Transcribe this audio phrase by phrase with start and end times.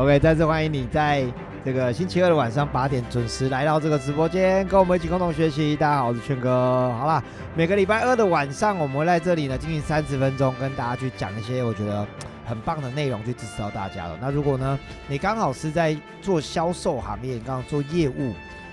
[0.00, 1.26] OK，再次欢迎你在
[1.62, 5.76] 这个星期二的晚上八点准时来到这个直播间，跟我们一起共同学习。
[5.76, 6.90] 大家好，我是圈哥。
[6.98, 7.22] 好啦，
[7.54, 12.06] 每个礼拜二的晚上，我们会在这里呢进行三十分钟，跟大家去讲一些我觉得
[12.46, 14.16] 很棒的内容，去支持到大家的。
[14.22, 18.32] 那如果呢，你刚好是在做销售行业，你刚好做业务，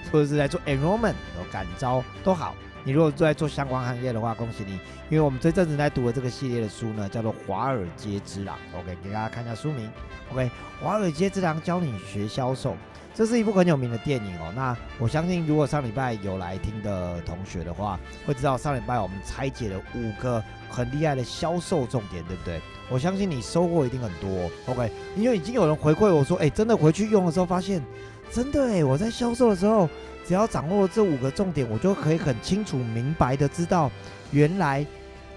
[0.10, 2.56] 或者是在做 enrollment 有感招都好。
[2.88, 4.72] 你如果在做相关行业的话，恭喜你，
[5.10, 8.58] 因为我们这阵子在读的这个系列的书呢，叫做《华尔街之狼》。
[8.80, 9.92] OK，给大家看一下书名。
[10.32, 10.46] OK，
[10.82, 12.78] 《华尔街之狼》教你学销售，
[13.14, 14.54] 这是一部很有名的电影哦。
[14.56, 22.62] 那我相信，如果上礼拜有来听的同学的话，会知道上礼拜我们拆解了五个很厉害的销售重点，对不对？
[22.90, 24.50] 我相信你收获一定很多。
[24.68, 27.84] OK，因为已经有人回馈我说，哎，真的回去用的时候发现，
[28.32, 29.90] 真的哎，我在销售的时候。
[30.28, 33.90] 只要掌握了这五个重点，我就可以很清楚明白的知道，
[34.32, 34.86] 原来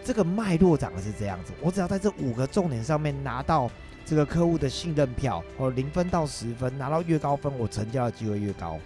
[0.02, 1.52] 这个脉络长的是这样子。
[1.60, 3.70] 我只要在这五个重点上面拿到
[4.04, 8.80] 这个客户的信任票，哦，零分到十分，拿到越高分，我成交的机会越高。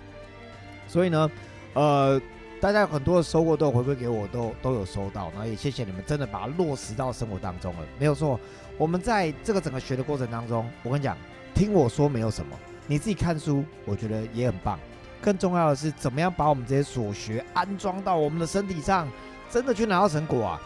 [0.86, 1.30] 所以呢，
[1.72, 2.20] 呃，
[2.60, 7.80] 大家很多的收获都有回馈给我，都都有收到，然后也谢谢你们真的把它落实到生活当中了。
[7.98, 8.38] 没有错，
[8.76, 11.16] 我们在这个整个学的过程当中，我跟你讲，
[11.54, 12.54] 听我说没有什么，
[12.86, 14.78] 你自己看书，我觉得也很棒。
[15.24, 19.08] 更重要的是，怎么样把我们这些所学安装到我们的身体上，
[19.48, 20.60] 真的去拿到成果啊？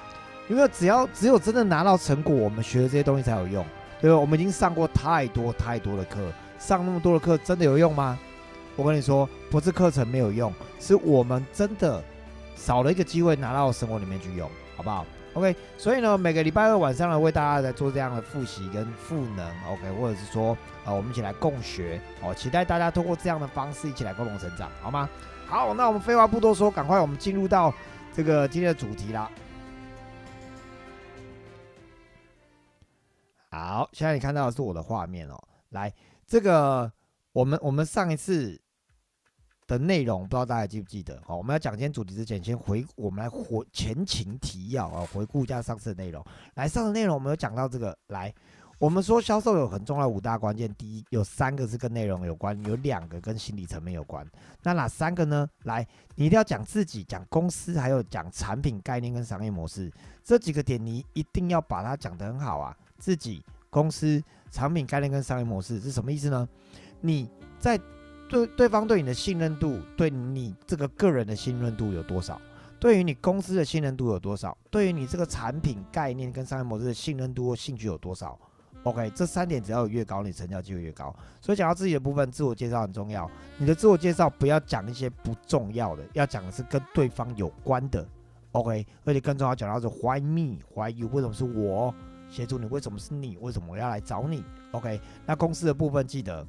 [0.49, 3.65] 因为只要只有真的拿到成果，我们学的这些东西才有用，
[4.01, 4.19] 对吧？
[4.19, 8.19] 我们已经上过太多太多的课，上那么多的课，真的有用吗？
[8.75, 12.03] 我跟你说，不是课程没有用，是我们真的
[12.57, 25.11] 少了一个机会拿到生活里面去用，好不好？OK，所以呢，每个礼拜二晚上呢，为大家在做这样的复习跟赋能，OK，或者是说，啊，我们一起来共学，哦，期待大家通过这样的方式一起来共同成长，好吗？
[25.49, 27.75] 好，那我们废话不多说，赶快我们进入到
[28.15, 29.29] 这个今天的主题啦。
[33.51, 35.37] 好，现在你看到的是我的画面哦，
[35.71, 35.93] 来，
[36.25, 36.93] 这个
[37.33, 38.61] 我们我们上一次。
[39.69, 41.21] 的内容不知道大家记不记得？
[41.25, 46.25] 好，我们要讲今天主题之前，先回我们来回前情提要啊，回顾一下上次的内容。
[46.55, 48.35] 来，上次内容我们有讲到这个，来，
[48.79, 54.27] 我们说销售有很重要五大关键，第一有三个是跟内容有关，有两个跟心理层面有关。
[54.63, 55.47] 那哪三个呢？
[55.65, 59.93] 来，你一定要讲自己、讲公司，还有讲产品概念跟商业模式
[60.25, 62.75] 这几个点，你一定要把它讲得很好啊。
[62.99, 66.49] 自己、公司、产品概念跟商业模式是什么意思呢？
[67.03, 67.29] 你
[67.59, 67.79] 在
[68.29, 72.41] 对对方对你的信任度，对你这个个人的信任度有多少？
[72.79, 74.57] 对于你公司的信任度有多少？
[74.71, 78.39] 对于你这个产品概念跟商业模式的信任度或兴趣有多少
[78.85, 81.13] ？OK，这三点只要有越高，你成交机会越高。
[81.41, 83.29] 所以讲到自己的部分，自我介绍很重要。
[83.57, 88.07] 你的自我介绍不要讲一些不重要的，要讲的是跟对方有关的。
[88.53, 91.09] OK，而且更重要讲到是 Why me？Why you？
[91.09, 91.93] 为什么是我
[92.31, 92.67] 协助你？
[92.67, 93.37] 为什么是你？
[93.39, 96.47] 为什么我要来找你？OK，那公司的部分记得。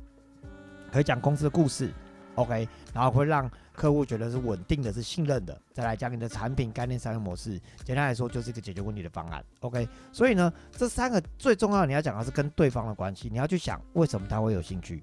[0.89, 1.91] 可以讲公司的故事
[2.35, 5.59] ，OK，然后会让客户觉得是稳定的，是信任的。
[5.73, 9.87] 再来讲你的产品概念、商业模式，简单来说就是一个解决问题的方案，OK。
[10.11, 15.01] 所以呢，这三个最重要的，你要讲的是跟对方的关系，你要去想为什么他会有兴趣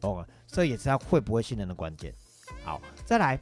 [0.00, 2.12] ，OK，这也是他会不会信任的关键。
[2.64, 3.38] 好，再来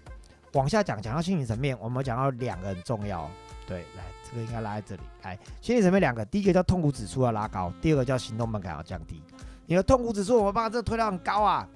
[0.55, 3.31] 往下讲，讲到心理层面，我们讲到两个很重要，
[3.67, 9.23] 对，来这个应该拉在这里，来心理层面两个，第一个叫痛苦指数要拉高，第二个叫行动门槛要降低。
[9.67, 11.67] 你的痛苦指数，我们把这推到很高啊，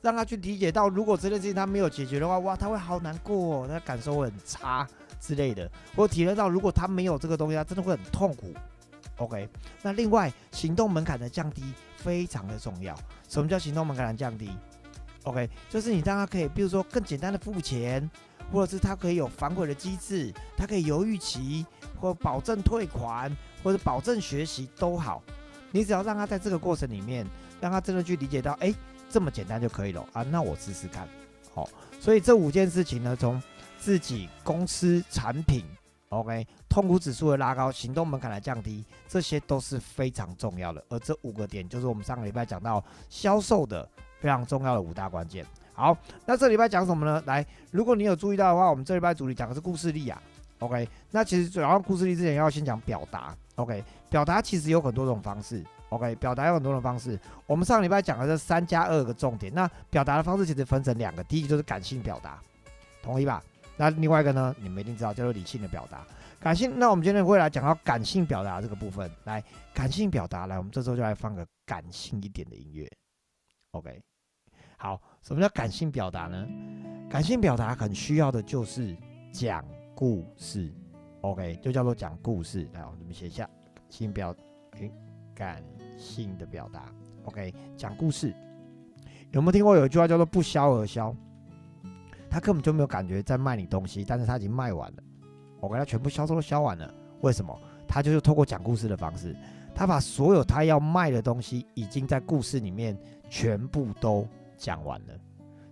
[0.00, 4.86] 让他去理解到，如果这件事情他没有解决的话，哇，他会好难过，他感受会很差
[5.20, 5.70] 之类的。
[5.96, 8.52] 我体验到，如果他没有这个东西，他真的会很痛苦。
[9.16, 9.48] OK，
[9.82, 11.64] 那另外行动门槛的降低
[11.96, 12.96] 非常的重要。
[13.28, 14.48] 什么叫行动门槛的降低
[15.24, 18.08] ？OK，就是你让他可以，比如说更简单的付钱，
[18.52, 21.66] 或者是他可以有反悔的机制，他可以犹豫期，
[22.00, 25.20] 或保证退款，或者保证学习都好。
[25.72, 27.26] 你只要让他在这个过程里面，
[27.60, 28.72] 让他真的去理解到，哎，
[29.08, 31.08] 这么简单就可以了啊，那我试试看。
[31.54, 31.68] 好，
[32.00, 33.42] 所以这五件事情呢，从
[33.78, 35.64] 自己公司产品
[36.10, 40.84] ，OK，痛苦指数的拉高，行动门槛的降低，这些都是非常重要的。
[40.88, 43.88] 而这五个点，就是我们上个礼拜讲到销售的
[44.20, 45.44] 非常重要的五大关键。
[45.72, 45.96] 好，
[46.26, 47.22] 那这礼拜讲什么呢？
[47.26, 50.20] 来，如果你有注意到的话，我们这礼拜主题讲的是故事力啊。
[50.58, 53.32] OK，那其实主要故事力之前要先讲表达。
[53.54, 55.64] OK，表达其实有很多种方式。
[55.90, 57.18] OK，表达有很多种方式。
[57.46, 62.40] 我们上礼拜讲的这三加二个重点，那表达的方式其实分成两个，第一就是感性表达，
[63.02, 63.42] 同意吧？
[63.76, 66.04] 那另外一个呢，你们一定知道叫做理性的表达。
[66.40, 69.10] 感性，那我们今天会来讲到感性表达这个部分。
[69.24, 69.42] 来，
[69.74, 72.88] 感性表达，来，我们这时候就来放个感性一点的音乐。
[73.72, 74.00] OK，
[74.76, 76.46] 好，什么叫感性表达呢？
[77.10, 78.96] 感性表达很需要的就是
[79.32, 79.64] 讲。
[79.98, 80.72] 故事
[81.22, 82.68] ，OK，就叫做讲故事。
[82.72, 83.44] 来，我们写一下，
[83.74, 84.32] 感性表，
[85.34, 85.60] 感
[85.98, 86.84] 性的表达
[87.24, 88.32] ，OK，讲故事。
[89.32, 91.14] 有没有听过有一句话叫做“不销而销”？
[92.30, 95.02] 他根本就没有感觉在卖你东西，但是他已经卖完了。
[95.60, 97.58] 我给他全部销售都销完了，为什么？
[97.86, 99.34] 他就是透过讲故事的方式，
[99.74, 102.96] 他把所有他要卖的东西，已经在故事里面
[103.28, 105.14] 全部都讲完了。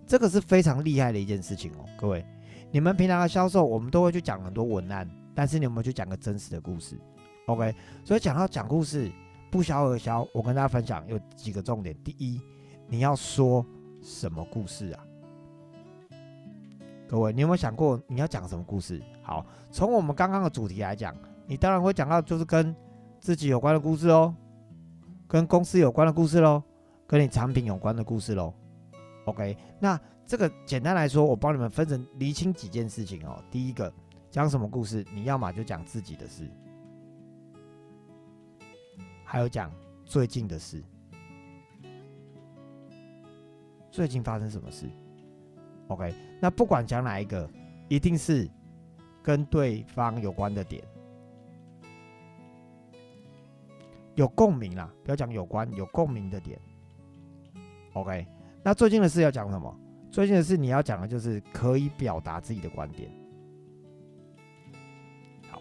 [0.06, 2.24] 这个是非常厉害的一件事情哦，各位。
[2.70, 6.98] 你们平常的销售，我们都会去讲很多文案，但是你有没有去讲个真实的故事
[7.46, 7.74] ？OK，
[8.04, 9.10] 所以讲到讲故事，
[9.56, 11.96] 不销而消，我跟大家分享有几个重点。
[12.04, 12.38] 第一，
[12.88, 13.64] 你要说
[14.02, 15.02] 什么故事啊？
[17.08, 19.02] 各位，你有没有想过你要讲什么故事？
[19.22, 21.16] 好，从我们刚刚的主题来讲，
[21.46, 22.76] 你当然会讲到就是跟
[23.18, 24.34] 自己有关的故事哦，
[25.26, 26.62] 跟公司有关的故事喽，
[27.06, 28.52] 跟你产品有关的故事喽。
[29.24, 33.42] OK，那这个简单来说，我帮你们分成厘清几件事情哦。
[33.50, 33.90] 第一个，
[34.30, 35.02] 讲什么故事？
[35.14, 36.46] 你要么就讲自己的事，
[39.28, 39.70] 还有讲
[40.04, 40.80] 最近的事，
[43.90, 44.88] 最近发生什么事
[45.88, 47.50] ？OK，那不管讲哪一个，
[47.88, 48.48] 一定是
[49.24, 50.82] 跟对方有关的点，
[54.14, 54.88] 有共鸣啦。
[55.02, 56.56] 不要讲有关，有共鸣的点。
[57.94, 58.24] OK，
[58.62, 59.76] 那最近的事要讲什么？
[60.08, 63.10] 最近的事你要讲的就是可以表达自己的观点。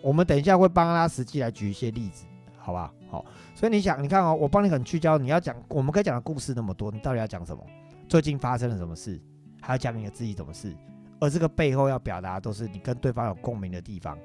[0.03, 2.25] 我们等一下会帮他实际来举一些例子，
[2.57, 2.93] 好吧？
[3.04, 3.04] 好，
[3.53, 7.63] 所以你想，你看哦，我帮你很聚焦，你要讲，我们可以讲的故事那么多，你到底要讲什么？
[8.07, 9.21] 最近发生了什么事？
[9.61, 10.75] 还要讲你的自己怎么事，
[11.19, 14.17] 而这个背后要表达都是你跟对方有共鸣的地方，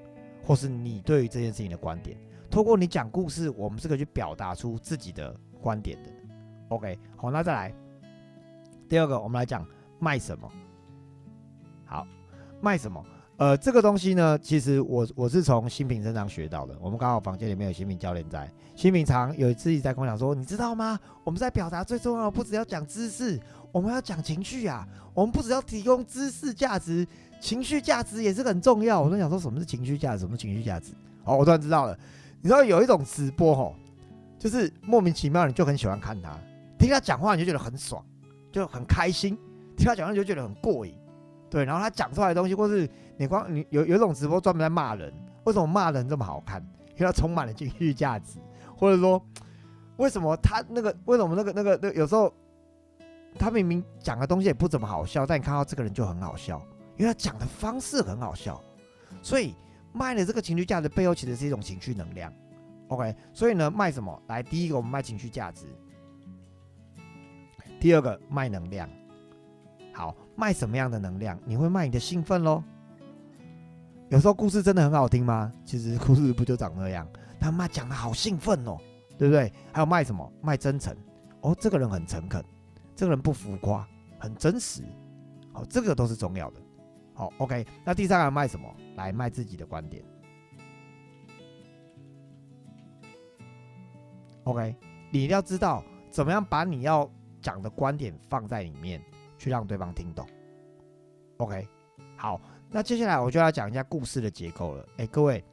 [0.43, 2.17] 或是你对于这件事情的观点。
[2.51, 6.11] 通过你讲故事，我们是可以去表达出自己的观点的。
[6.69, 7.75] OK，好，那再来
[8.89, 9.67] 第二个，我们来讲
[9.99, 10.51] 卖什么。
[11.85, 12.07] 好，
[12.61, 13.05] 卖什么？
[13.41, 16.77] 呃，这个东西呢，其实我我是从新品身上学到的。
[16.79, 18.47] 我们刚好房间里面有新品教练在，
[18.77, 21.01] 新品常有自己在跟我讲说，你知道吗？
[21.25, 23.41] 我们在表达最重要的，不只要讲知识。
[23.73, 24.87] 我们要讲情绪啊！
[25.15, 27.07] 我们不只要提供知识价值，
[27.41, 29.01] 情绪价值也是很重要。
[29.01, 30.19] 我都想说，什么是情绪价值？
[30.19, 30.93] 什么情绪价值？
[31.25, 31.99] 哦，我突然知道了。
[32.43, 33.75] 你知道有一种直播吼，
[34.39, 36.37] 就是莫名其妙你就很喜欢看他，
[36.79, 38.05] 听他讲话你就觉得很爽，
[38.53, 39.35] 就很开心；
[39.79, 40.93] 听他讲话你就觉得很过瘾。
[41.49, 42.89] 对，然后他讲出来的东西，或是
[43.21, 45.13] 你光你有有一种直播专门在骂人，
[45.45, 46.59] 为什么骂人这么好看？
[46.97, 48.39] 因为他充满了情绪价值，
[48.75, 49.23] 或者说
[49.99, 52.33] 为什么他那个为什么那个那个那有时候。
[53.39, 56.61] 他明明讲的东西也不怎么好笑，但你看到这个人就很好笑，
[56.97, 58.61] 因为他讲的方式很好笑。
[59.23, 59.55] 所以
[59.93, 62.33] 卖的这个情绪价值背后其实是一种情绪能量。
[62.89, 64.21] OK，所以呢，卖什么？
[64.27, 65.67] 来，第一个我们卖情绪价值，
[67.79, 68.91] 第二个卖能量。
[69.93, 71.39] 好，卖什么样的能量？
[71.45, 72.65] 你会卖你的兴奋喽。
[74.11, 75.53] 有时候故事真的很好听吗？
[75.65, 77.07] 其实故事不就长那样？
[77.39, 78.77] 他妈讲的好兴奋哦，
[79.17, 79.53] 对不对？
[79.73, 80.31] 还有卖什么？
[80.43, 80.95] 卖真诚。
[81.43, 82.45] 哦，这个人很诚恳。
[82.97, 84.83] 这个人不浮夸，很真实，
[85.53, 86.61] 好，这个都是重要的。
[87.15, 88.69] 好，OK，那第三个卖什么？
[88.97, 90.05] 来卖自己的观点。
[94.43, 94.75] OK，
[95.11, 97.09] 你要知道怎么样把你要
[97.41, 99.01] 讲的观点放在里面，
[99.39, 100.27] 去让对方听懂。
[101.39, 101.67] OK，
[102.17, 102.39] 好，
[102.71, 104.87] 那接下来我就要讲一下故事的结构了。
[104.97, 105.45] 哎，各位，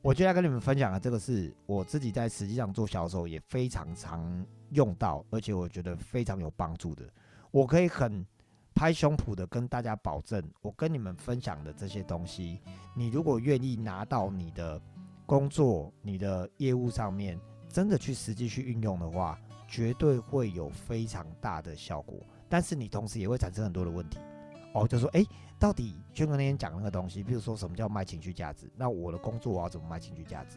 [0.00, 4.46] 我就要跟你们分享的这个是我自己在实际上做销售也非常常。
[4.72, 7.04] 用到，而且我觉得非常有帮助的。
[7.50, 8.24] 我可以很
[8.74, 12.58] 拍胸脯的跟大家保证，我跟你们分享的这些东西，
[12.96, 14.80] 你如果愿意拿到你的
[15.26, 17.38] 工作、你的业务上面，
[17.68, 19.38] 真的去实际去运用的话，
[19.68, 22.18] 绝对会有非常大的效果。
[22.48, 24.18] 但是你同时也会产生很多的问题。
[24.72, 25.22] 哦，就说，哎，
[25.62, 28.68] 到底轩哥那天讲那个东西，比如说什么叫卖情绪价值？
[28.74, 30.56] 那我的工作我要怎么卖情绪价值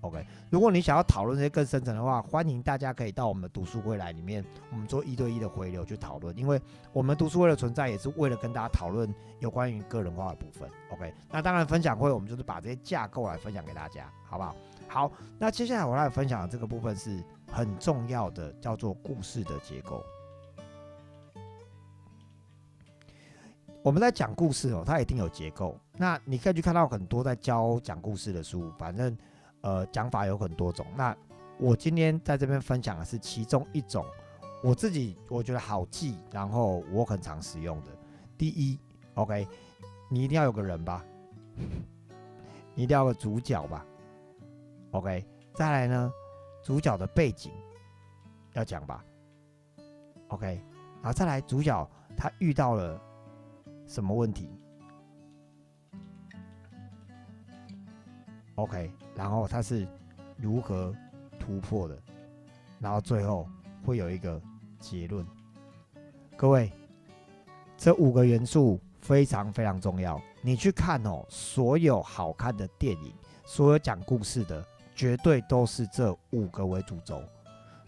[0.00, 6.34] ？OK，如果你想要讨论这些更深层的话，欢迎大家可以到我们的读书会来里面，我们做一对一的回流去讨论。
[6.38, 6.58] 因为
[6.94, 10.66] 我们读书会的存在也是为了跟大家讨论有关于个人化的部分。
[10.90, 14.56] OK，那当然分享会我们就是把这些架构来分享给大家，好不好？
[14.88, 17.22] 好，那接下来我来分享的这个部分是
[17.52, 20.02] 很重要的，叫做故事的结构。
[23.82, 25.78] 我们在讲故事哦，它一定有结构。
[25.96, 29.16] 那你可以去看到很多在教讲故事的书，反正。
[29.62, 30.84] 呃，讲法有很多种。
[30.96, 31.16] 那
[31.56, 34.04] 我今天在这边分享的是其中一种，
[34.60, 37.86] 我自己我觉得好记，然后我很常使用的。
[38.36, 38.76] 第一
[39.14, 39.46] ，OK，
[40.10, 41.04] 你一定要有个人吧，
[42.74, 43.86] 你一定要个主角吧
[44.90, 45.24] ，OK。
[45.54, 46.12] 再来呢，
[46.64, 47.52] 主角的背景
[48.54, 49.04] 要讲吧
[50.26, 50.60] ，OK。
[50.96, 53.00] 然后再来，主角他遇到了
[53.92, 54.48] 什么问题
[58.54, 58.90] ，OK。
[59.14, 59.86] 然后他是
[60.38, 60.94] 如何
[61.38, 61.98] 突破的？
[62.80, 63.46] 然后最后
[63.84, 64.40] 会有一个
[64.80, 65.26] 结论。
[66.38, 66.72] 各位，
[67.76, 70.18] 这五个元素非常非常重要。
[70.40, 73.12] 你去看哦，所有好看的电影，
[73.44, 77.22] 所有讲故事的，绝对都是这五个为主轴。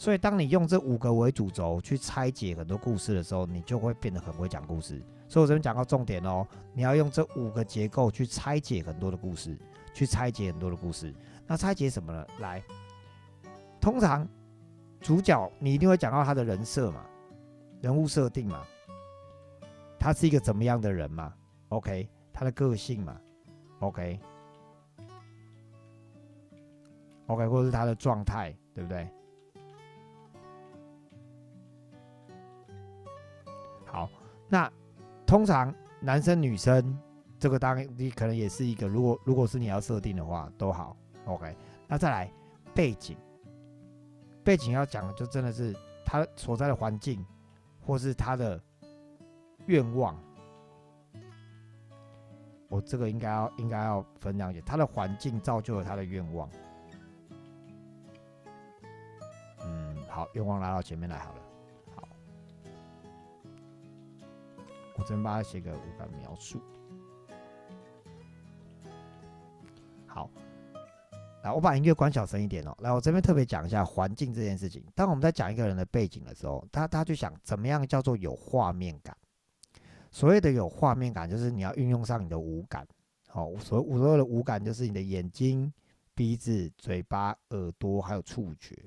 [0.04, 5.02] 所以，当你用这五个为主轴去拆解很多故事的时候，你就会变得很会讲故事。
[5.26, 9.56] 所以我这边讲到重点哦，你要用这五个结构去拆解很多的故事，
[9.94, 11.14] 去拆解很多的故事。
[11.46, 12.26] 那拆解什么呢？
[12.40, 12.62] 来，
[13.80, 14.28] 通常
[15.00, 17.06] 主角你一定会讲到他的人设嘛，
[17.80, 18.62] 人物设定嘛，
[19.98, 21.32] 他是一个怎么样的人嘛
[21.70, 23.18] ？OK，他的个性嘛
[23.78, 24.18] ？OK，OK，
[27.48, 29.08] 或者是他的状态，对不对？
[34.54, 34.72] 那
[35.26, 36.96] 通常男生女生
[37.40, 41.56] 这个当然你可能也是一个，如果如果是你要设定的话都好，OK。
[41.88, 42.32] 那再来
[42.72, 43.16] 背景，
[44.44, 47.26] 背景要讲的就真的是他所在的环境，
[47.84, 48.62] 或是他的
[49.66, 50.16] 愿望。
[52.68, 56.48] 我这个应该要应该要分两点，他的环境造就了他的愿望。
[59.64, 61.40] 嗯，好，愿望拉到前面来好了。
[64.96, 66.60] 我这边帮他写个五感描述。
[70.06, 70.30] 好，
[71.42, 72.76] 来，我把音乐关小声一点哦。
[72.80, 74.84] 来，我这边特别讲一下环境这件事情。
[74.94, 79.16] 当我们在讲一个人的背景的时候，他他就想怎么样叫做有画面感。
[80.12, 82.86] 所谓的有画面感，就是你要运用上你的五感。
[83.28, 85.72] 好，所谓所有的五感就是你的眼睛、
[86.14, 88.78] 鼻子、嘴巴、耳朵，还有触觉。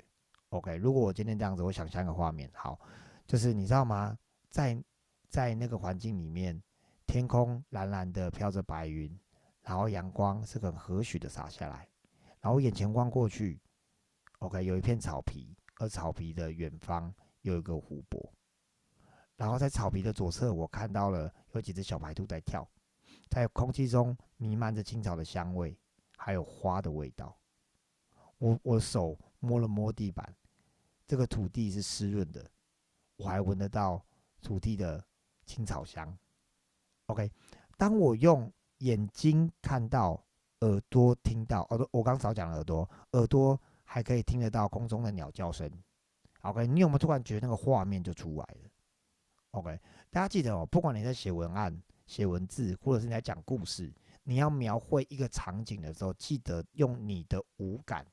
[0.48, 2.80] OK，如果我今天这样子，我想象一个画面，好，
[3.26, 4.16] 就是你知道吗？
[4.48, 4.82] 在
[5.28, 6.60] 在那个环境里面，
[7.06, 9.14] 天空蓝蓝的，飘着白云，
[9.62, 11.86] 然后阳光是很和煦的洒下来，
[12.40, 13.60] 然后眼前望过去
[14.38, 18.32] ，OK，有一片草皮，而草皮的远方有一个湖泊，
[19.36, 22.66] 然后在草皮的左侧，我看到了有几只小白兔在跳，
[23.28, 25.78] 在空气中弥漫着青草的香味，
[26.16, 27.38] 还有花的味道。
[28.38, 30.34] 我我手摸了摸地板，
[31.06, 32.50] 这个土地是湿润的，
[33.16, 34.02] 我还闻得到
[34.40, 35.04] 土地的。
[35.48, 36.16] 青草香
[37.06, 37.30] ，OK。
[37.78, 40.22] 当我用眼睛看到，
[40.60, 45.68] 耳朵听到，耳朵我刚少讲了耳朵，耳朵还可以听得到空中的鸟叫声
[46.42, 46.66] ，OK。
[46.66, 48.70] 你有没有突然觉得那个画面就出来了
[49.52, 49.80] ？OK。
[50.10, 53.90] 大家记得哦，不管你在写文案、写文字，或者是你在讲故事，
[54.24, 58.06] 你要描绘一个场景的时候，记得用你的五感，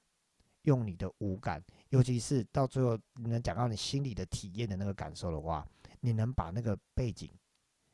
[0.61, 5.67] 用你的五感，尤其是到最后你能讲到你心里的体验的那个感受的话。
[6.05, 7.31] 你能把那个背景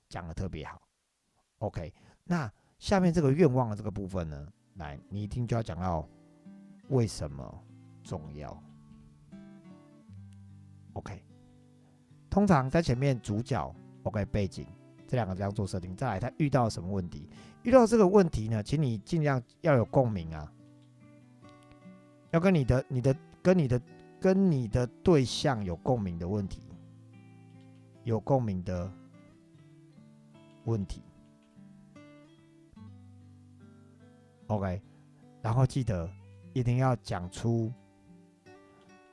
[0.10, 0.82] 讲的特别好
[1.60, 1.94] ，OK？
[2.26, 6.06] 那下面这个愿望的这个部分呢，来，你一定就要讲到
[6.90, 7.64] 为什么
[8.04, 8.62] 重要
[10.94, 11.24] ，OK？
[12.30, 14.26] 通常在前面主角，OK？
[14.26, 14.68] 背景
[15.08, 17.30] 这两个这样做设定，再来他遇到什么问题？
[17.64, 20.52] 遇到这个问题呢，请你尽量要有共鸣啊，
[22.32, 23.82] 要跟你的、你的、跟你的、
[24.20, 26.62] 跟你的对象有共鸣的问题。
[28.04, 28.92] 有共鸣的
[30.66, 31.04] 问题
[34.48, 34.82] ，OK，
[35.42, 36.10] 然后记得
[36.54, 37.72] 一定要讲出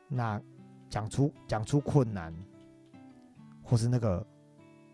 [0.09, 0.41] 那
[0.89, 2.35] 讲出讲出困难，
[3.63, 4.27] 或是那个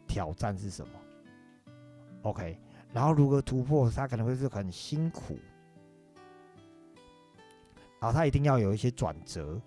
[0.08, 0.92] 挑战是什么
[2.22, 2.58] ，OK，
[2.92, 5.38] 然后如何突破，他可能会是很辛苦，
[8.00, 9.60] 然后他一定要有一些转折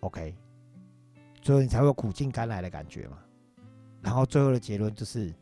[0.00, 0.36] ，OK。
[1.46, 3.18] 所以你才会有苦尽甘来的感觉嘛。
[4.02, 5.32] 然后最后的结论就是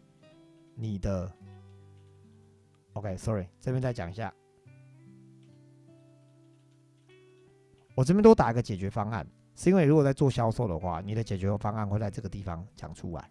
[0.75, 1.33] 你的
[2.93, 4.31] ，OK，Sorry，这边再讲一下，
[7.95, 13.31] 我这边都打一个解决方案，是因为如果在做销售的话，你的解决方案会在这个地方讲出来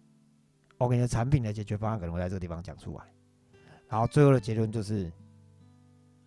[0.78, 3.04] ，OK，你的产品的解决方案可能会在这个地方讲出来。
[3.86, 5.12] 然后最后的结论就是，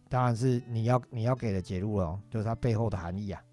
[0.08, 3.44] 当然是你要你要给的结论哦，就是它背后的含义啊。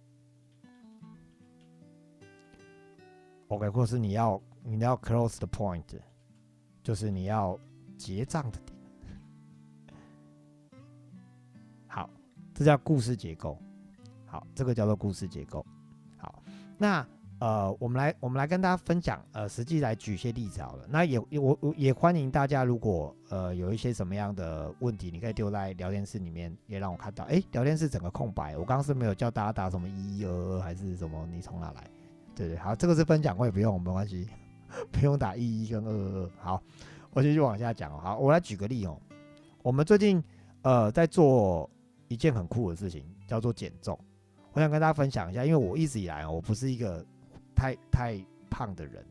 [3.55, 5.85] OK，或是你要你要 close the point，
[6.83, 7.59] 就是你要
[7.97, 8.77] 结账的点。
[11.87, 12.11] 好，
[12.53, 13.57] 这叫故事结构。
[14.27, 15.65] 好，这个叫做故事结构。
[16.17, 16.43] 好，
[16.77, 17.07] 那
[17.39, 20.87] 呃，我们来我们来跟大家分享，呃，实际来举一些例子好了。
[20.89, 27.25] 那也我我也欢迎大家，如果呃有一些什么样的问题，你可以丢在聊天室里面，也让我看到。
[27.25, 31.27] 哎，聊天室整个空白，我刚刚是没有叫大家打什么一二二还是什么？
[31.31, 31.91] 你从哪来？
[32.35, 34.29] 对对，好，这个是分享，我也不用，没关系，
[34.91, 36.31] 不用打一一跟二二。
[36.39, 36.63] 好，
[37.13, 37.97] 我继续往下讲。
[38.01, 39.01] 好，我来举个例哦。
[39.63, 40.23] 我们最近
[40.63, 41.71] 呃在做
[42.09, 43.99] 一件很酷的事情，叫做减重。
[44.53, 47.05] 我想跟大家分享一下，因为我一直以来我不是一个
[47.55, 49.05] 太太胖的人，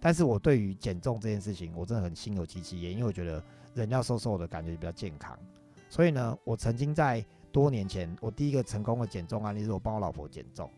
[0.00, 3.42] 但是我对于减重这件事情，我真的很心有戚戚焉，因为我觉得
[3.74, 5.38] 人要瘦瘦的感觉比较健康。
[5.88, 10.70] 所以呢，我曾经在多年前，我第一个成功的减重案例是我帮我老婆减重，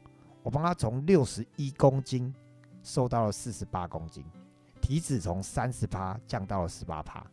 [0.42, 2.34] 我帮他从六十一公斤
[2.82, 4.24] 瘦到了四十八公斤，
[4.80, 7.24] 体脂从三十趴降到了十八趴。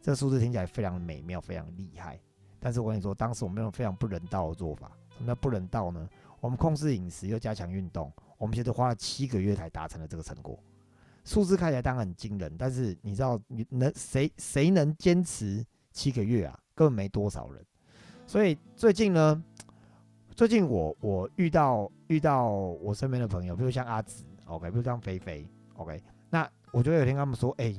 [0.00, 2.20] 这个数字听起来非常美妙，非常厉害。
[2.60, 4.92] 但是我跟你说，当时我们用非常不人道的做法。
[5.16, 6.08] 什么叫不人道呢？
[6.40, 10.58] 我们控制饮食又加强运动，我们其实花了七个月才达成了这个成果。
[11.24, 16.58] 数字看起来当然很惊人，但是你知道你能谁谁能坚持七个月啊？
[16.74, 17.64] 根本没多少人。
[18.26, 19.40] 所以最近呢，
[20.42, 27.72] 最近我我遇到遇到我身边的朋友，比如像阿紫，OK，比如像菲菲，OK，那我就有听他们说，哎，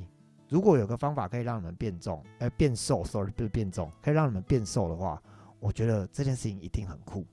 [0.48, 5.22] 如果有个方法可以让你们变重，哎，变瘦，sorry，不是变重，可以让你们变瘦的话，
[5.60, 7.26] 我觉得这件事情一定很酷。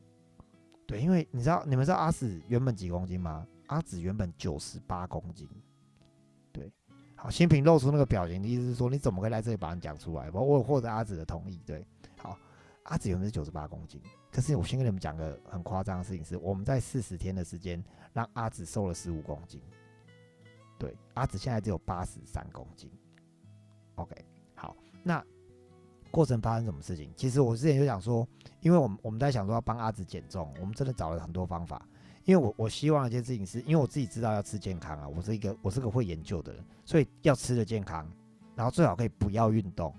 [0.86, 3.48] 对，因为你知道你们知道阿紫原本几公斤吗？
[3.68, 5.48] 阿紫原本九十八公斤。
[6.52, 6.70] 对
[7.16, 10.30] 好，新平露出那个表情的意思是说，你怎么可以来这里把你讲出来？
[10.32, 11.62] 我我获得阿紫的同意。
[11.66, 12.38] 对，好，
[12.84, 17.84] 阿紫原本是九十八公斤，可是我先跟你们讲个很夸张的事情，是我们在四十天的时间
[18.14, 19.62] 让阿紫瘦了十五公斤。
[20.80, 22.90] 对，阿紫现在只有八十三公斤。
[23.96, 24.16] OK，
[24.56, 25.24] 好，那
[26.10, 27.12] 过程发生什么事情？
[27.16, 28.28] 其实我之前就想说，
[28.62, 31.86] 因为我们我们在想说要帮阿紫减重，我们真的找了很多方法。
[32.24, 38.08] 因为我我希望一件事情是，因为我自己知道要吃健康啊，我是一个我是个会研究的人，所以要吃的健康，
[38.56, 39.94] 然后最好可以不要运动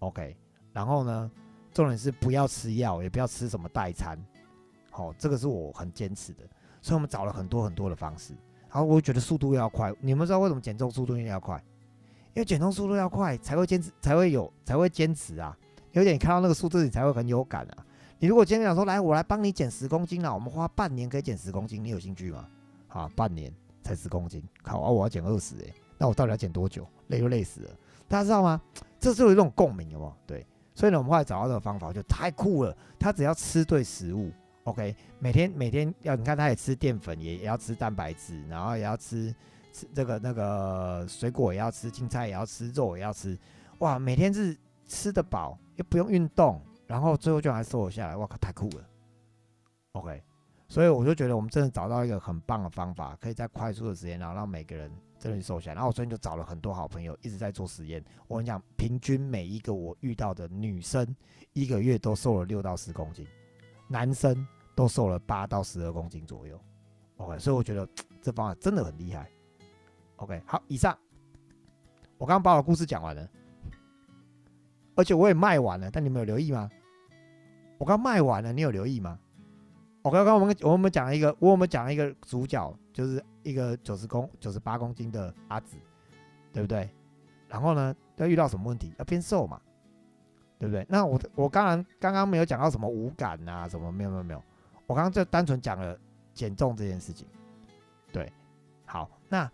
[0.00, 0.36] ，OK，
[0.72, 1.30] 然后呢，
[1.78, 4.18] 重点是不要吃药，也不要吃什么代餐，
[4.90, 6.42] 好，这个是我很坚持的，
[6.82, 8.32] 所以我们找了很多很多的方式，
[8.68, 11.56] 然后我觉得速度要快，你们知道为什么减重速度一定要快？
[12.34, 15.56] 因为减重速度要快才会坚持，才会有才会坚持啊，
[15.92, 17.86] 有点看到那个数字你才会很有感啊。
[18.18, 22.48] 你如果今天讲说来，我来帮你减十公斤了，我们花半年可以减十公斤，你有兴趣吗？
[22.88, 23.54] 好，半年
[23.84, 24.90] 才十公斤，靠啊！
[24.90, 26.84] 我要减二十诶，那我到底要减多久？
[27.06, 27.70] 累就累死了，
[28.08, 28.60] 大家知道吗？
[28.98, 30.12] 这是有一种共鸣，有没有？
[30.26, 30.44] 对，
[30.78, 32.72] 所以呢，我们后来找到这个方法，就太酷了。
[33.00, 34.30] 他只要吃对食物
[34.62, 39.34] ，OK，每天每天要你看，他也吃淀粉，也也要吃蛋白质，然后也要吃
[39.72, 43.36] 吃这个那个水果，也要吃青菜，也要吃肉，也要吃，
[43.78, 46.62] 哇，每天是吃得饱，又不用运动。
[46.86, 48.88] 然后最后就还瘦了下来，哇靠，太酷了
[49.94, 50.22] ！OK，
[50.68, 55.74] 所以我就觉得我们真的找到一个很棒的方法，可以在快速的时间，然后让每个人真的瘦下来。
[55.76, 58.04] 然后我最近就找了很多好朋友，一直在做实验。
[58.26, 61.16] 我跟你讲，平均每一个我遇到的女生，
[61.54, 63.26] 一个月都瘦了六到十公斤，
[63.88, 66.60] 男生都瘦了八到十二公斤左右。
[67.16, 67.88] OK，所以我觉得
[68.20, 69.26] 这方法真的很厉害。
[70.16, 70.96] OK，好，以上
[72.18, 73.26] 我刚刚把我的故事讲完了，
[74.94, 76.70] 而且我也卖完了，但你们有留意吗？
[77.78, 79.18] 我刚卖完了，你有留意吗？
[80.02, 85.76] 我刚刚我们我们讲了一个，我们讲了一个主角，就是一个九十公九十八公斤的阿紫，
[86.52, 86.88] 对不对？
[87.48, 88.92] 然后呢，要遇到什么问题？
[88.98, 89.60] 要变瘦嘛，
[90.58, 90.86] 对不对？
[90.88, 94.42] 那我我刚刚刚刚没有讲到什么无感啊，什么没有没有没有，
[94.86, 95.98] 我刚刚就单纯讲了
[96.32, 97.26] 减重这件事情。
[98.12, 98.32] 对，
[98.86, 99.50] 好，那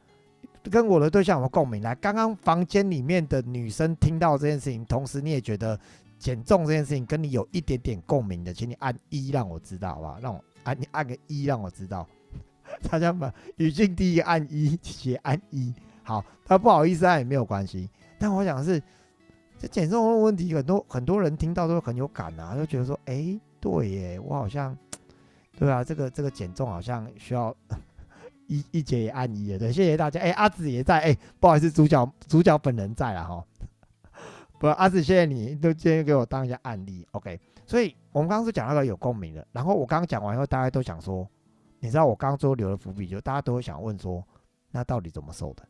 [0.70, 1.82] 跟我的对象有共鸣。
[1.82, 5.80] 来，刚刚房间里面的女生听到这件事情，同时你也觉得。
[6.24, 10.18] 减重这件事情跟你有一点点共鸣的，请你按一让我知道，好不好？
[10.20, 12.08] 让我按你按个一让我知道。
[12.90, 15.74] 大家把语境第一按一，写按一。
[16.02, 17.90] 好，他不好意思按也没有关系。
[18.18, 18.82] 但我想是，
[19.58, 24.74] 这减重的问题，很多很多人听到都很有感啊，就觉得说，哎，对耶，我好像，
[25.58, 27.54] 对啊，这个这个减重好像需要
[28.48, 29.58] 一一节也按一的。
[29.58, 30.18] 对，谢谢大家。
[30.20, 31.00] 哎，阿紫也在。
[31.00, 33.44] 哎，不好意思，主角主角本人在了哈。
[34.58, 37.38] 不，阿紫，谢谢你都今天给我当一下案例，OK。
[37.66, 41.28] 所以我们刚刚是讲那个有共鸣的，然后我刚刚讲完以后，大家都想说，
[41.80, 44.24] 你知道我刚刚最后留了伏笔，就大家都会想问说，
[44.70, 45.66] 那到底怎么瘦的？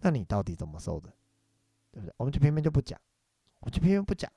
[0.00, 1.08] 那你到底怎么瘦的？
[1.90, 2.14] 对不对？
[2.18, 2.98] 我们就偏偏就不讲，
[3.60, 4.30] 我就偏偏不讲，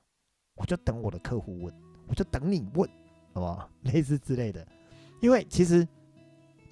[0.54, 1.74] 我就等我的客户问，
[2.08, 2.88] 我就等你问，
[3.32, 3.70] 好不好？
[3.82, 4.66] 类似之类的，
[5.20, 5.86] 因为其实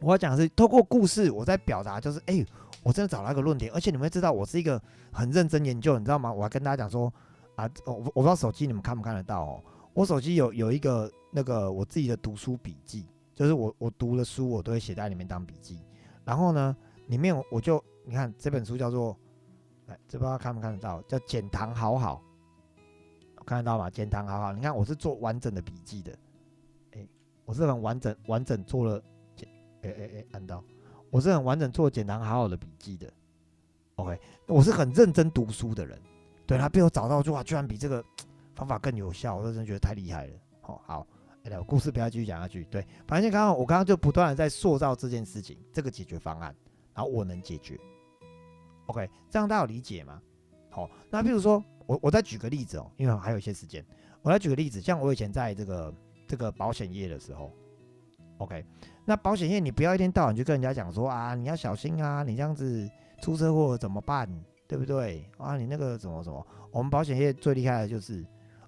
[0.00, 2.44] 我要讲的是透过故事，我在表达就是，哎。
[2.82, 4.80] 我真的找到一个论点，而且你们知道我是一个
[5.12, 6.32] 很认真研究，你知道吗？
[6.32, 7.12] 我还跟大家讲说，
[7.56, 9.64] 啊，我我不知道手机你们看不看得到哦。
[9.92, 15.82] 我手机有有一个那个我自己的读书笔记，就是我我读的书我都会写在里面当笔记。
[16.24, 16.74] 然后呢，
[17.08, 19.14] 里面我就你看这本书叫做，
[19.86, 22.22] 哎，这不知道看不看得到，叫减糖好好，
[23.44, 23.90] 看得到吗？
[23.90, 26.18] 减糖好好，你看我是做完整的笔记的，
[26.92, 27.06] 哎，
[27.44, 29.02] 我是很完整完整做了，
[29.82, 30.64] 哎哎哎，按到。
[31.10, 33.12] 我是很完整做简单好好的笔记的
[33.96, 36.00] ，OK，我是很认真读书的人，
[36.46, 38.04] 对他被我找到，就哇，居然比这个
[38.54, 40.32] 方法更有效，我真的觉得太厉害了。
[40.60, 41.06] 好，好，
[41.44, 42.64] 来，故事不要继续讲下去。
[42.70, 46.54] 对，反正刚刚我刚刚就不断的在塑造这件事情，这个解决方案，
[46.94, 47.78] 然后我能解决
[48.86, 50.22] OK，这样大家有理解吗？
[50.70, 53.84] 好，那比如说我我再举个例子哦，因为还有一些时间，
[54.22, 55.92] 我来举个例子，像我以前在这个
[56.28, 57.52] 这个保险业的时候
[58.40, 58.64] ，OK，
[59.04, 62.90] 那保险业你不要一天到晚就跟人家讲说啊，你要小心啊，你这样子
[63.22, 64.28] 出车祸怎么办？
[64.66, 65.28] 对不对？
[65.36, 68.24] 啊，你那个什么什么，我们保险业最厉害的就是，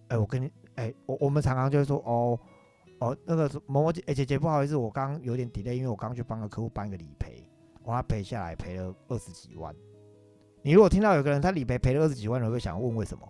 [0.08, 2.38] 哎，我跟你，哎，我我们常常就是说，哦，
[2.98, 7.46] 哦，那个某某姐，哎姐姐不好意思，我刚有点 delay，因为我刚去帮个客户办个理赔，
[7.84, 9.74] 我他赔下来赔了二十几万。
[10.60, 13.28] 你如果听到有个人他理赔赔了二十几万，你会想问为什么？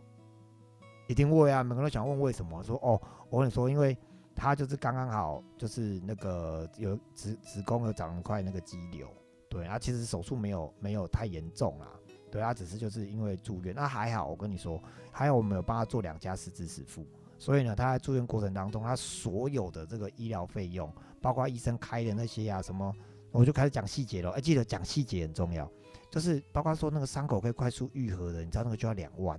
[1.08, 2.62] 一定会啊，每个人都想问为什么。
[2.62, 3.94] 说哦，我跟你说，因为
[4.34, 9.08] 他就是刚刚好，就是那个有子子宫有长一块那个肌瘤，
[9.48, 11.86] 对，他其实手术没有没有太严重啦。
[12.30, 14.26] 对他只是就是因为住院，那还好。
[14.26, 17.06] 我跟你说，还有我们有帮他做两家实支实付，
[17.38, 20.90] 所以呢，他在住院过程当中，他所有的这个医疗费用，
[21.20, 22.90] 包括医生开的那些啊什么，
[23.30, 24.30] 我就开始讲细节了。
[24.30, 25.70] 哎，记得讲细节很重要，
[26.10, 29.38] 就是包括说那个伤口可以快速愈合的，你知道那个就要两万，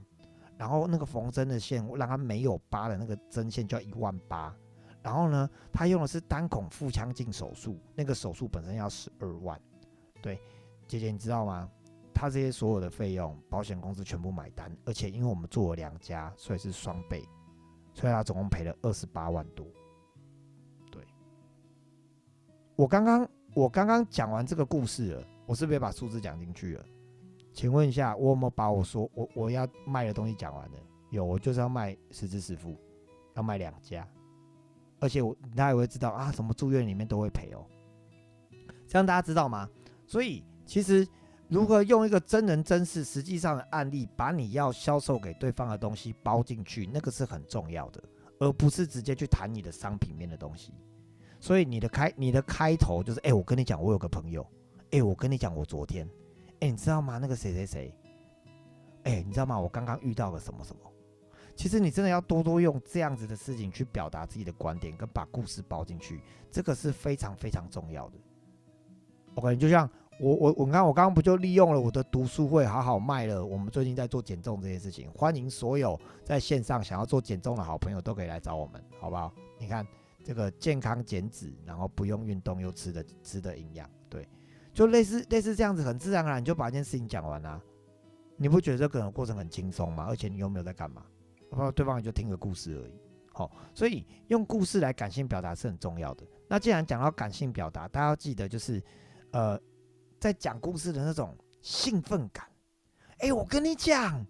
[0.55, 4.55] 然后那个缝针的线让他没有疤的那个针线就要一万八，
[5.03, 9.59] 然后呢，他用的是单孔腹腔镜手术，那个手术本身要十二万。
[10.21, 10.39] 对，
[10.87, 11.69] 姐姐你知道吗？
[12.13, 17.27] 他这些所有的费用，保险公司全部买单，而且因为我们做了两家，所以是双倍，
[17.93, 19.65] 所以他总共赔了二十八万多。
[20.89, 21.03] 对，
[22.77, 26.85] 我刚刚我刚刚讲完这个故事了，我是不是把数字讲进去了？
[27.51, 30.77] 请问一下，我有没有把我说我我要卖的东西讲完了？
[31.09, 32.77] 有，我就是要卖十支十付，
[33.35, 34.07] 要卖两家，
[35.03, 37.65] 而且我大家也会知道啊，什么住院里面都会赔哦，
[38.87, 39.69] 这样大家知道吗？
[40.07, 41.05] 所以其实。
[41.49, 48.01] 如何用一个真人真事、实际上的案例，把你要销售给对方的东西包进去，那个是很重要的，
[48.39, 50.73] 而不是直接去谈你的商品面的东西。
[51.39, 54.43] 所以你的开你的开头就是：哎，我跟你讲，我有个朋友，
[54.89, 56.09] 哎，我跟你讲，我昨天，
[56.61, 57.19] 哎，你知道吗？
[57.19, 57.93] 那个谁谁谁，
[59.03, 59.59] 哎，你知道吗？
[59.59, 60.92] 我刚刚遇到了什么什么。
[61.55, 68.17] 其实你真的要多多用这样子的事情去表达自己的观点，跟把故事包进去，这个是非常非常重要的。
[69.35, 69.89] 我感觉就像。
[70.19, 79.33] 我我我看我刚刚不就利用了我的读书会好好卖了我们最近在做减重这件事情，欢迎所有在线上想要做减重的好朋友都可以来找我们，好不好？
[79.57, 79.85] 你看
[80.23, 84.29] 这个健康减脂，然后不用运动又吃的吃的营养，对，
[84.71, 87.59] 就类似类似这样子，很自然而然就把这件事情讲完了。
[88.37, 90.05] 你不觉得这个过程很轻松吗？
[90.07, 91.03] 而且你又没有在干嘛？
[91.53, 92.99] 后对方也就听个故事而已。
[93.33, 96.25] 好，所以用故事来感性表达是很重要的。
[96.47, 98.83] 那既然讲到感性表达，大家要记得就是
[99.31, 99.59] 呃。
[100.19, 102.47] 在讲故事的那种兴奋感，
[103.17, 104.25] 哎，我跟你讲，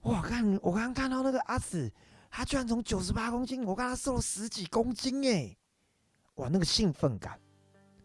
[0.00, 1.92] 我看我刚刚看到那个阿紫，
[2.30, 5.54] 他居然从九十八公斤，我看他瘦了十几公斤，哎，
[6.36, 7.38] 哇，那个兴奋感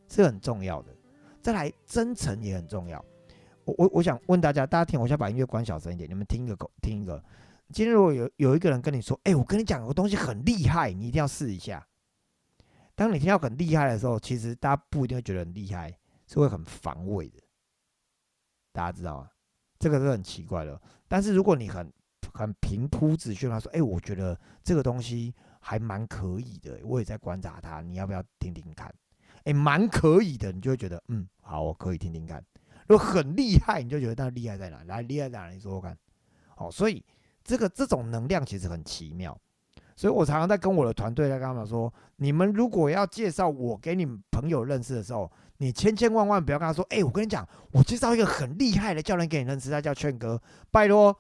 [0.10, 0.94] 是很重要的。
[1.42, 3.02] 再来，真诚也很重要。
[3.64, 7.24] 我我我想问大家，大家听，我先把音乐关小声一点，你们听一个，听一个。
[7.74, 11.86] 今天如果有有一个人跟你说，哎，我跟你讲，个东西很厉害，你一定要试一下。
[12.96, 15.98] 当你听到很厉害的时候，其实大家不一定会觉得很厉害。
[16.30, 17.42] 是会很防卫的，
[18.74, 19.30] 大家知道吗？
[19.80, 20.78] 这个是很奇怪的。
[21.08, 21.90] 但是如果你很
[22.34, 28.94] 很平铺直叙，他说：“哎，我觉得这个东西还蛮可以的，我也在观察它，你要不要听听看？”
[29.46, 32.44] 哎，蛮可以的，你就会觉得嗯，好，我可以听听看。
[32.90, 34.84] 如果很厉害，你就觉得那厉害在哪？
[34.84, 35.50] 来，厉害在哪？
[35.50, 35.98] 你说说看。
[36.58, 37.02] 好，所以
[37.48, 39.36] 这个这种能量其实很奇妙。
[39.96, 50.40] 所以我常常在跟我的团队在跟他们说：你们如果要介绍我给你们朋友认识的时候，你千千万万不要跟他说：“哎，我跟你讲，我介绍一个很厉害的教练给你认识，他叫劝哥。
[50.70, 51.18] 拜托，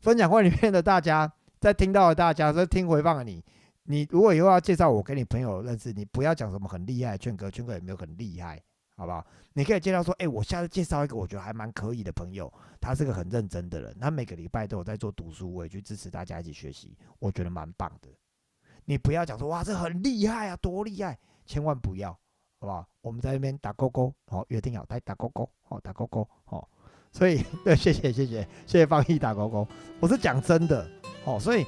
[0.00, 3.44] 分享会里面的大家，在听到的大家，在听回放的你，
[3.82, 8.58] 你如果以后要介绍我给你朋友认识，你不要讲什么很厉害，劝哥，劝哥也没有很厉害，
[8.96, 9.24] 好不好？
[9.52, 18.08] 你可以介绍说：哎，我下次介绍一个我觉得还蛮可以的朋友，他是个很认真的人，他每个礼拜都有在做读书，我也去支持大家一起学习，我觉得蛮棒的。
[18.84, 22.10] 你不要讲说哇，这很厉害啊，多厉害，千万不要。”
[22.58, 22.88] 好不好？
[23.02, 26.66] 我们在那边打勾勾，好，约定好来打勾勾，好，打勾勾，好。
[27.12, 29.68] 所以，对，谢谢，谢谢，谢谢方毅打勾勾。
[30.00, 30.88] 我是讲真的，
[31.26, 31.66] 哦，所以，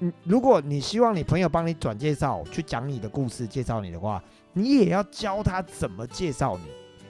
[0.00, 4.22] 嗯，如果你希望你朋友帮你转介绍，去讲你的故事，介绍你的话，
[4.54, 6.64] 你也要教他怎么介绍你，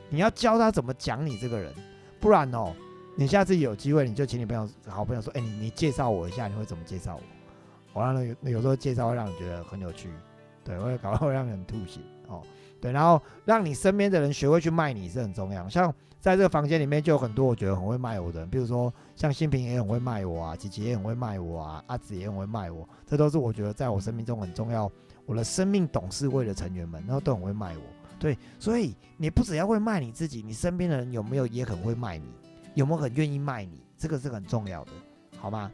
[0.09, 1.73] 你要教他怎么讲你这个人，
[2.19, 2.75] 不然哦，
[3.17, 8.01] 你下次有机会，你就请你朋友、好朋友说，哎，你你介绍我一下，你会怎么介绍我？
[8.01, 10.09] 我让有有时候介绍会让你觉得很有趣，
[10.65, 12.43] 对，会搞会让人吐血，哦。
[12.81, 15.67] 对，然后让你身边的人学会去卖你是很重要。
[15.69, 24.91] 像在这个房间里面就有很多我觉得很会卖我的人，比如说像新平也很会卖我啊，姐姐也很会卖我啊，阿紫也很会卖我，这都是我觉得在我生命中很重要，
[25.27, 27.83] 我的生命董事会的成员们，然后都很会卖我。
[28.19, 32.27] 对，所以你不只要会卖你自己，你身边的人有没有也很会卖你？
[32.75, 34.93] 有没有很愿意卖你，这个是很重要的，
[35.39, 35.71] 好吗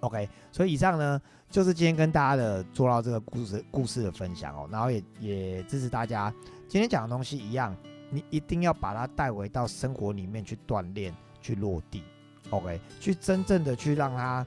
[0.00, 6.32] ？OK，所以以上呢就是今天跟大家的做到这个故事故事的分享哦，然后也也支持大家
[6.68, 7.76] 今天讲的东西一样，
[8.10, 12.02] 你一定要把它带回到生活里面去锻炼，去落地
[12.50, 14.46] ，OK，去真正的去让它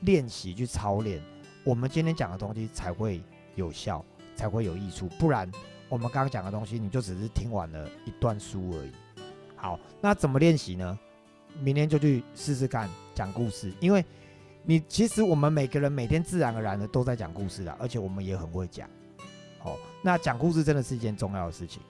[0.00, 1.22] 练习去操练，
[1.64, 3.22] 我们今天讲的东西才会
[3.54, 5.50] 有效，才会有益处，不然。
[5.88, 8.92] 我们刚刚讲的东西，你就只是听完了一段书而已。
[9.56, 10.96] 好，那怎么练习呢？
[11.60, 14.04] 明天就去试试看讲故事，因为
[14.62, 18.88] 你其实我们每个人每天自然而然的都在讲故事的，而且我们也很会讲。
[19.58, 21.82] 好，那讲故事真的是一件重要的事情。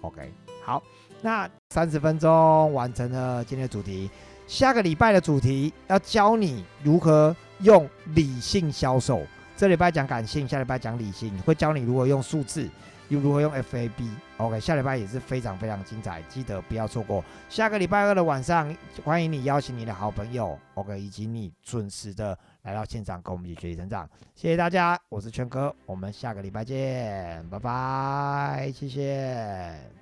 [0.00, 0.32] OK，
[0.64, 0.82] 好，
[1.22, 4.10] 那三十分钟完成了今天的主题。
[4.48, 9.22] 下个礼拜的主题要教你如何用理性销售。
[9.60, 12.66] 这礼拜讲感性，下礼拜讲理性，会教你如何用数字。
[13.10, 17.22] 又如何用 FAB？OK，下礼拜也是非常非常精彩，记得不要错过。
[17.50, 24.08] 下个礼拜二的晚上，欢迎你邀请你的好朋友，OK，以及你准时的来到现场跟我们一起学习成长。
[24.34, 29.99] 谢谢大家，我是圈哥，我们下个礼拜见，拜拜，谢谢。